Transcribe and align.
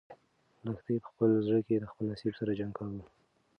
لښتې 0.65 0.95
په 1.03 1.07
خپل 1.11 1.29
زړه 1.47 1.59
کې 1.67 1.75
د 1.79 1.85
خپل 1.91 2.03
نصیب 2.11 2.33
سره 2.39 2.51
جنګ 2.59 2.71
کاوه. 2.77 3.01